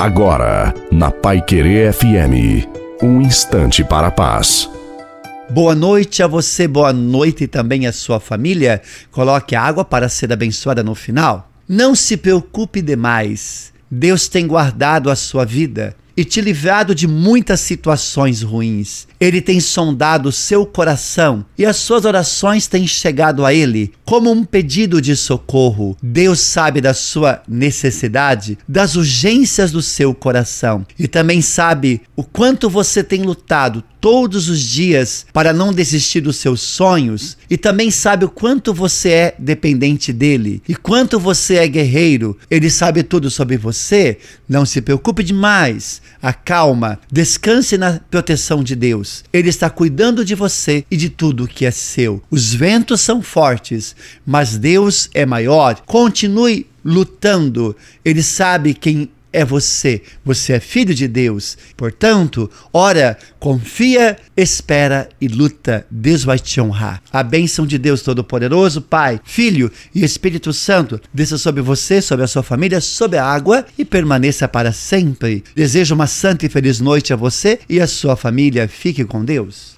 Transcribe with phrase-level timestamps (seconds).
[0.00, 2.66] Agora, na Pai Querer FM,
[3.02, 4.66] um instante para a paz.
[5.50, 8.80] Boa noite a você, boa noite também à sua família.
[9.10, 11.50] Coloque água para ser abençoada no final.
[11.68, 13.74] Não se preocupe demais.
[13.90, 19.06] Deus tem guardado a sua vida e te livrado de muitas situações ruins.
[19.20, 24.28] Ele tem sondado o seu coração e as suas orações têm chegado a ele como
[24.32, 25.96] um pedido de socorro.
[26.02, 32.68] Deus sabe da sua necessidade, das urgências do seu coração e também sabe o quanto
[32.68, 38.24] você tem lutado todos os dias para não desistir dos seus sonhos e também sabe
[38.24, 42.36] o quanto você é dependente dele e quanto você é guerreiro.
[42.50, 44.18] Ele sabe tudo sobre você.
[44.48, 46.00] Não se preocupe demais.
[46.22, 49.22] Acalma, descanse na proteção de Deus.
[49.32, 52.22] Ele está cuidando de você e de tudo que é seu.
[52.30, 55.82] Os ventos são fortes, mas Deus é maior.
[55.86, 57.76] Continue lutando.
[58.04, 60.02] Ele sabe quem é você.
[60.24, 61.56] Você é filho de Deus.
[61.76, 65.86] Portanto, ora, confia, espera e luta.
[65.90, 67.02] Deus vai te honrar.
[67.12, 72.28] A bênção de Deus Todo-Poderoso, Pai, Filho e Espírito Santo, desça sobre você, sobre a
[72.28, 75.44] sua família, sobre a água e permaneça para sempre.
[75.54, 78.68] Desejo uma santa e feliz noite a você e a sua família.
[78.68, 79.68] Fique com Deus.